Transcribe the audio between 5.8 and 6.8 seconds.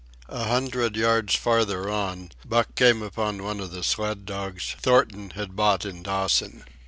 in Dawson.